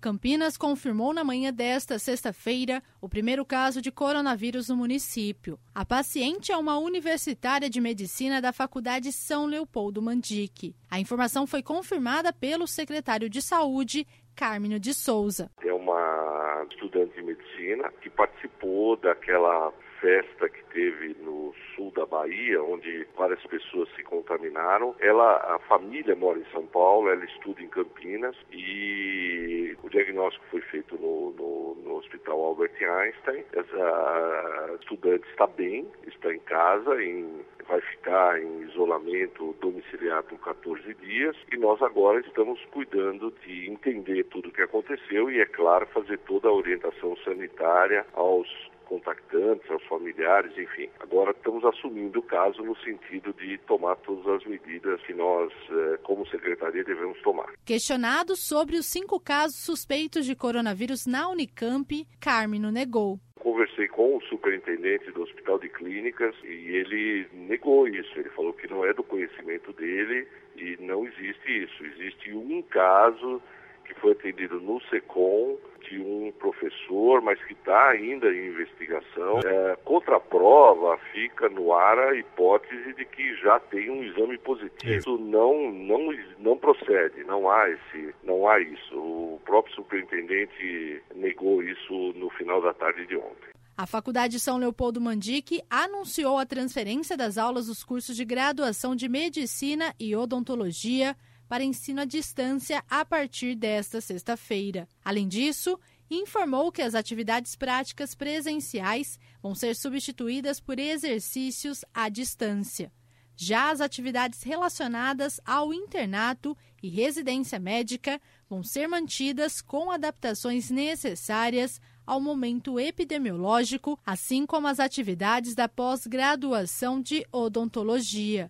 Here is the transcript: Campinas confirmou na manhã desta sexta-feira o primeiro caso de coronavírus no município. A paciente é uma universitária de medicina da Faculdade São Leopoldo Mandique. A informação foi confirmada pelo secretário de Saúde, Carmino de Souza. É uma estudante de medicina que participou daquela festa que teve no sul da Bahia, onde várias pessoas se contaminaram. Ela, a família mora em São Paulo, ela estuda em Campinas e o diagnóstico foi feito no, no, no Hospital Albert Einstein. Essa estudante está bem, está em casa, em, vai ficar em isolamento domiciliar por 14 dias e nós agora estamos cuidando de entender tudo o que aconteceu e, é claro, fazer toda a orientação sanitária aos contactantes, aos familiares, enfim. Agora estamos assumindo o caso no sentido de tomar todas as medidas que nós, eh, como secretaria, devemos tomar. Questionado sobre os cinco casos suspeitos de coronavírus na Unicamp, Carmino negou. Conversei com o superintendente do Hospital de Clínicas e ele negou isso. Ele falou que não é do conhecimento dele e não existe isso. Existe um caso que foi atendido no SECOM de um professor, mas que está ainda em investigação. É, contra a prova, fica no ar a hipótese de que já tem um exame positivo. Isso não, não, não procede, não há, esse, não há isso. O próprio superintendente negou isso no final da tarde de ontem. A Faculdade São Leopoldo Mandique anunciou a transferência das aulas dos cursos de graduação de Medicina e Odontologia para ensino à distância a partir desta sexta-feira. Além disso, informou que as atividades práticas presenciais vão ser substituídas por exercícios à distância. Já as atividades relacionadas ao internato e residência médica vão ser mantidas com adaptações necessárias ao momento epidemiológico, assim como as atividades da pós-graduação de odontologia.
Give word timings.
Campinas 0.00 0.56
confirmou 0.56 1.12
na 1.12 1.24
manhã 1.24 1.52
desta 1.52 1.98
sexta-feira 1.98 2.80
o 3.00 3.08
primeiro 3.08 3.44
caso 3.44 3.82
de 3.82 3.90
coronavírus 3.90 4.68
no 4.68 4.76
município. 4.76 5.58
A 5.74 5.84
paciente 5.84 6.52
é 6.52 6.56
uma 6.56 6.78
universitária 6.78 7.68
de 7.68 7.80
medicina 7.80 8.40
da 8.40 8.52
Faculdade 8.52 9.10
São 9.10 9.46
Leopoldo 9.46 10.00
Mandique. 10.00 10.76
A 10.88 11.00
informação 11.00 11.48
foi 11.48 11.64
confirmada 11.64 12.32
pelo 12.32 12.68
secretário 12.68 13.28
de 13.28 13.42
Saúde, 13.42 14.06
Carmino 14.36 14.78
de 14.78 14.94
Souza. 14.94 15.50
É 15.64 15.72
uma 15.72 16.64
estudante 16.70 17.14
de 17.16 17.22
medicina 17.22 17.90
que 18.00 18.08
participou 18.08 18.96
daquela 18.96 19.72
festa 20.00 20.48
que 20.48 20.62
teve 20.72 21.16
no 21.20 21.52
sul 21.74 21.90
da 21.90 22.06
Bahia, 22.06 22.62
onde 22.62 23.06
várias 23.16 23.44
pessoas 23.46 23.88
se 23.96 24.02
contaminaram. 24.04 24.94
Ela, 25.00 25.56
a 25.56 25.58
família 25.68 26.14
mora 26.14 26.38
em 26.38 26.44
São 26.52 26.66
Paulo, 26.66 27.08
ela 27.08 27.24
estuda 27.24 27.60
em 27.60 27.68
Campinas 27.68 28.36
e 28.52 29.57
o 29.88 29.90
diagnóstico 29.90 30.44
foi 30.50 30.60
feito 30.60 30.96
no, 30.96 31.32
no, 31.32 31.74
no 31.82 31.96
Hospital 31.96 32.38
Albert 32.44 32.76
Einstein. 32.78 33.42
Essa 33.52 34.76
estudante 34.80 35.26
está 35.30 35.46
bem, 35.46 35.86
está 36.06 36.32
em 36.32 36.38
casa, 36.40 37.02
em, 37.02 37.40
vai 37.66 37.80
ficar 37.80 38.40
em 38.40 38.62
isolamento 38.68 39.56
domiciliar 39.60 40.22
por 40.24 40.38
14 40.40 40.94
dias 40.94 41.36
e 41.50 41.56
nós 41.56 41.80
agora 41.82 42.20
estamos 42.20 42.62
cuidando 42.66 43.32
de 43.44 43.68
entender 43.70 44.24
tudo 44.24 44.50
o 44.50 44.52
que 44.52 44.62
aconteceu 44.62 45.30
e, 45.30 45.40
é 45.40 45.46
claro, 45.46 45.86
fazer 45.86 46.18
toda 46.18 46.48
a 46.48 46.52
orientação 46.52 47.16
sanitária 47.24 48.06
aos 48.12 48.48
contactantes, 48.88 49.70
aos 49.70 49.84
familiares, 49.84 50.56
enfim. 50.56 50.88
Agora 50.98 51.30
estamos 51.32 51.64
assumindo 51.64 52.18
o 52.18 52.22
caso 52.22 52.62
no 52.62 52.76
sentido 52.78 53.32
de 53.34 53.58
tomar 53.58 53.96
todas 53.96 54.26
as 54.26 54.44
medidas 54.46 55.00
que 55.02 55.12
nós, 55.12 55.52
eh, 55.70 55.98
como 56.02 56.26
secretaria, 56.26 56.82
devemos 56.82 57.20
tomar. 57.20 57.52
Questionado 57.64 58.34
sobre 58.34 58.76
os 58.76 58.86
cinco 58.86 59.20
casos 59.20 59.56
suspeitos 59.56 60.24
de 60.24 60.34
coronavírus 60.34 61.06
na 61.06 61.28
Unicamp, 61.28 62.06
Carmino 62.18 62.72
negou. 62.72 63.20
Conversei 63.38 63.86
com 63.86 64.16
o 64.16 64.22
superintendente 64.22 65.10
do 65.12 65.22
Hospital 65.22 65.58
de 65.58 65.68
Clínicas 65.68 66.34
e 66.42 66.76
ele 66.76 67.28
negou 67.32 67.86
isso. 67.86 68.18
Ele 68.18 68.30
falou 68.30 68.52
que 68.52 68.66
não 68.66 68.84
é 68.84 68.92
do 68.92 69.04
conhecimento 69.04 69.72
dele 69.74 70.26
e 70.56 70.76
não 70.80 71.06
existe 71.06 71.64
isso. 71.64 71.84
Existe 71.84 72.32
um 72.34 72.62
caso 72.62 73.40
que 73.84 73.94
foi 73.94 74.12
atendido 74.12 74.60
no 74.60 74.80
SECOM 74.82 75.56
de 75.88 76.00
um 76.00 76.32
professor, 76.38 77.20
mas 77.22 77.42
que 77.44 77.52
está 77.52 77.90
ainda 77.90 78.28
em 78.32 78.48
investigação. 78.48 79.40
É, 79.44 79.76
contra 79.84 80.16
a 80.16 80.20
prova, 80.20 80.98
fica 81.12 81.48
no 81.48 81.72
ar 81.72 81.98
a 81.98 82.16
hipótese 82.16 82.92
de 82.94 83.04
que 83.04 83.34
já 83.36 83.58
tem 83.60 83.90
um 83.90 84.02
exame 84.02 84.38
positivo. 84.38 84.92
Isso 84.92 85.18
não, 85.18 85.70
não, 85.72 86.12
não 86.38 86.58
procede, 86.58 87.24
não 87.24 87.50
há, 87.50 87.70
esse, 87.70 88.14
não 88.22 88.48
há 88.48 88.60
isso. 88.60 88.96
O 88.96 89.40
próprio 89.44 89.74
superintendente 89.74 91.02
negou 91.14 91.62
isso 91.62 92.12
no 92.14 92.30
final 92.30 92.60
da 92.60 92.74
tarde 92.74 93.06
de 93.06 93.16
ontem. 93.16 93.48
A 93.76 93.86
Faculdade 93.86 94.40
São 94.40 94.58
Leopoldo 94.58 95.00
Mandique 95.00 95.62
anunciou 95.70 96.36
a 96.36 96.44
transferência 96.44 97.16
das 97.16 97.38
aulas 97.38 97.66
dos 97.68 97.84
cursos 97.84 98.16
de 98.16 98.24
graduação 98.24 98.96
de 98.96 99.08
Medicina 99.08 99.94
e 100.00 100.16
Odontologia 100.16 101.16
para 101.48 101.64
ensino 101.64 102.02
à 102.02 102.04
distância 102.04 102.84
a 102.88 103.04
partir 103.04 103.54
desta 103.54 104.00
sexta-feira. 104.00 104.86
Além 105.04 105.26
disso, 105.26 105.78
informou 106.10 106.70
que 106.70 106.82
as 106.82 106.94
atividades 106.94 107.56
práticas 107.56 108.14
presenciais 108.14 109.18
vão 109.42 109.54
ser 109.54 109.74
substituídas 109.74 110.60
por 110.60 110.78
exercícios 110.78 111.84
à 111.92 112.08
distância. 112.08 112.92
Já 113.40 113.70
as 113.70 113.80
atividades 113.80 114.42
relacionadas 114.42 115.40
ao 115.44 115.72
internato 115.72 116.56
e 116.82 116.88
residência 116.88 117.58
médica 117.58 118.20
vão 118.50 118.64
ser 118.64 118.88
mantidas 118.88 119.60
com 119.60 119.92
adaptações 119.92 120.70
necessárias 120.70 121.80
ao 122.04 122.20
momento 122.20 122.80
epidemiológico, 122.80 123.96
assim 124.04 124.44
como 124.44 124.66
as 124.66 124.80
atividades 124.80 125.54
da 125.54 125.68
pós-graduação 125.68 127.00
de 127.00 127.24
odontologia. 127.30 128.46